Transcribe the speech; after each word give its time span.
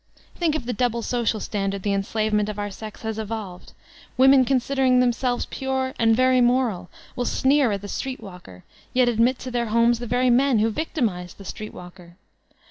Think 0.33 0.55
of 0.55 0.65
the 0.65 0.73
double 0.73 1.03
social 1.03 1.39
standard 1.39 1.83
the 1.83 1.93
enslavement 1.93 2.49
of 2.49 2.57
our 2.57 2.71
sex 2.71 3.03
has 3.03 3.19
evolved. 3.19 3.73
Women 4.17 4.45
considering 4.45 4.99
themselves 4.99 5.45
very 5.45 5.55
pure 5.59 5.93
and 5.99 6.15
very 6.15 6.41
moral, 6.41 6.89
will 7.15 7.25
sneer 7.25 7.71
at 7.71 7.81
the 7.81 7.87
street 7.87 8.19
walker, 8.19 8.63
yet 8.95 9.07
admit 9.07 9.37
to 9.37 9.51
their 9.51 9.67
homes 9.67 9.99
the 9.99 10.07
very 10.07 10.31
men 10.31 10.57
who 10.57 10.71
victimiKd 10.71 11.35
the 11.37 11.45
street 11.45 11.71
walker. 11.71 12.15